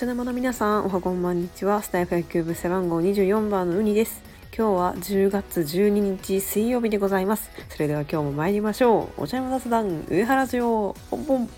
[0.00, 1.82] 茶の間の皆さん、おはこんばんにちは。
[1.82, 4.22] スタイフ野球部背番号24番のウニです。
[4.56, 7.50] 今日は10月12日水曜日でございます。
[7.68, 9.24] それでは今日も参りましょう。
[9.24, 11.50] お茶山雑談、上原城、ポンポン。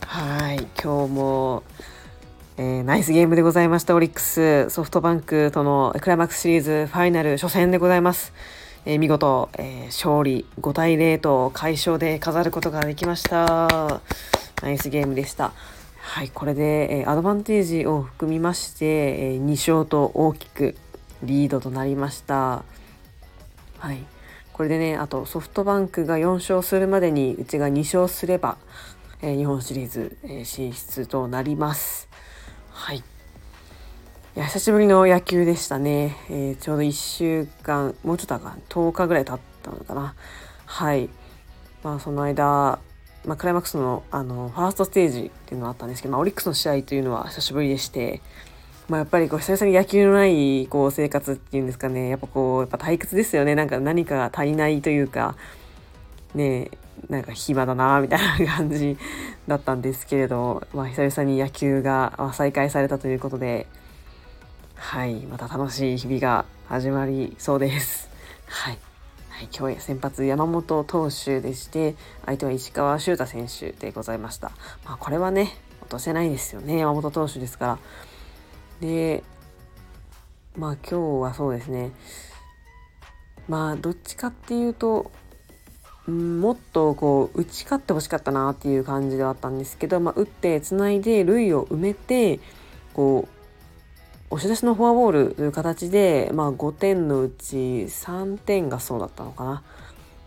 [0.00, 1.62] はい、今日も、
[2.56, 3.94] えー、ナイスゲームでございました。
[3.94, 8.32] オリックス、ソフトバンクとのクライマックスシリーズファイナル初戦でございます。
[8.86, 14.02] えー、見事、えー、勝利5対0と快勝で飾ることができました。
[14.62, 15.52] ナイスゲームでした。
[15.96, 20.76] はい、これで、えー、アドバンテージを含みまして、え、2勝と大きく
[21.22, 22.62] リードとなりました。
[23.78, 24.04] はい、
[24.52, 28.58] これでね、あとソフトバンクが4勝するまでにうちが2勝すれば、
[29.22, 32.08] え、日本シリーズ、え、進出となります。
[32.70, 33.02] はい。
[34.36, 36.16] いや、久しぶりの野球でしたね。
[36.28, 40.16] えー、ちょうど1週間、もうちょっとか、10日ぐらい経ったのかな。
[40.66, 41.08] はい。
[41.84, 42.80] まあ、その間、
[43.24, 48.22] まあ、クライマックスのあのファーストステージっていうのがあったんですけど、まあ、オリックスの試合というのは久しぶりでして、
[48.88, 55.36] まあ、やっぱりこう久々に野球のないこう生活っていうんですかねやっぱこうやっぱ退屈ですよねなんか何かが足りないというか
[56.34, 56.72] ね
[57.08, 58.98] なんか暇だなみたいな感じ
[59.46, 63.68] だったんですけれど、まあ、久々に野球が再開されたということで
[64.76, 68.10] はいまた楽しい日々が始まりそうです。
[68.46, 68.78] はい
[69.30, 74.52] はい、今日先発山本投手でして相手は石川修太選手でございました。
[74.84, 77.78] まあ、これはね落とせないですよね山本投手ですから。
[78.80, 79.24] で
[80.56, 81.90] まあ今日はそうですね
[83.48, 85.10] まあどっちかっていうと
[86.10, 92.40] んもっとこう打ち勝ってほしかったなっていう感じではあったんですけど、まあ、打ってつないで塁を埋めて
[92.92, 93.43] こう
[94.34, 99.62] 押し出しのフォアボールという形で、まあ、5点のうち3点がそうだったのかな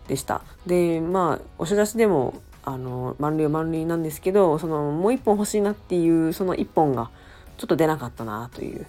[0.06, 0.40] でした。
[0.66, 7.10] でまあ押し出しでもあの満塁満塁なんですけどそのもう1本欲しいなっていうその1本が
[7.58, 8.86] ちょっと出なかったなという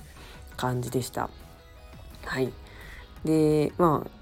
[0.56, 1.30] 感じでした。
[2.24, 2.54] はい
[3.26, 4.20] でまあ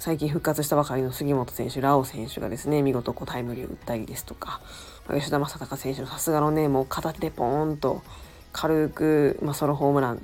[0.00, 4.60] 最近復活したばかりの杉本選手、ラオ選手がですね、見事こうタイムリーを打ったりですとか、
[5.08, 8.02] 吉田正尚選手のさすがのね、もう片手でポーンと
[8.52, 10.22] 軽く、まあ、ソロホームラン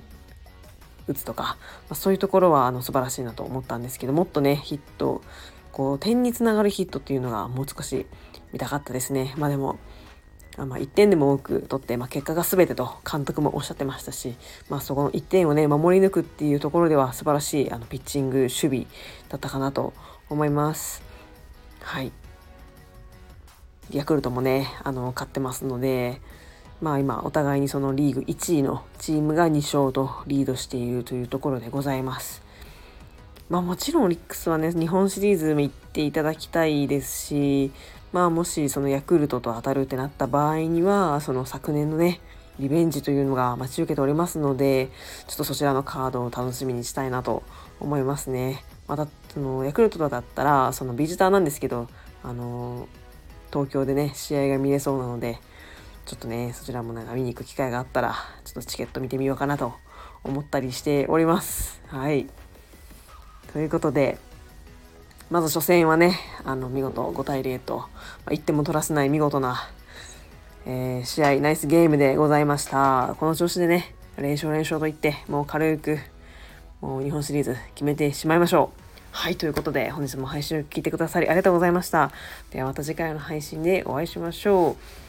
[1.06, 1.56] 打つとか、ま
[1.90, 5.22] あ、そういうところはあの素晴らしいなと思ったんですけどもっとねヒット
[5.72, 8.06] こう点につながるヒットっていうのがもう少し
[8.52, 9.34] 見たかったですね。
[9.36, 9.78] まあでも
[10.56, 14.34] まあ、1点でも多く取って、まあ、結果が全てと監督もおっしゃってましたし、
[14.68, 18.86] まあ、そこの1点をね守り抜くっていうところでは素晴らしいあのピッチング守備
[19.28, 19.92] だったかなと
[20.28, 21.02] 思います。
[21.80, 22.10] はい
[23.90, 26.20] ヤクルトもねあの勝ってますので、
[26.80, 32.42] まあ今お互いにそのリーグ1位のチームが2勝とリードしているというところでございます。
[33.48, 37.72] まあもちろんオリックスはね、日本シリーズも行っていただきたいですし、
[38.12, 42.20] まあもしそのヤクルトと当たるってなった場合には、その昨年のね、
[42.60, 44.90] リベンジというのが待ち受けておりますので、
[45.26, 47.42] ちょっとそちらのカードを楽しみにしたいなと
[47.80, 48.64] 思いますね。
[48.86, 51.88] また、そのヤクルトだったら、そのビジターなんですけど、
[52.22, 52.88] あの、
[53.52, 55.38] 東京でね、試合が見れそうなので、
[56.08, 58.14] ちょっとね、そちらもなんか見に行く機会があったら、
[58.46, 59.74] ちょっとチケット見てみようかなと
[60.24, 61.82] 思ったりしております。
[61.88, 62.26] はい。
[63.52, 64.16] ということで、
[65.30, 67.88] まず初戦はね、あの、見事5対0と、ま
[68.28, 69.68] あ、1点も取らせない見事な、
[70.64, 73.14] えー、試合、ナイスゲームでございました。
[73.20, 75.98] この調子でね、連勝連勝といって、もう軽く、
[76.80, 78.80] もう日本シリーズ決めてしまいましょう。
[79.10, 82.12] はい、ということで、本日も配信を聞いてくださりありがとうございました。
[82.50, 84.70] ではまた次回の配信でお会いしましょ
[85.04, 85.07] う。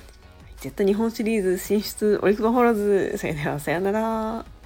[0.60, 4.59] 絶対日本シリーズ進出オリックスホールズそれではさようなら。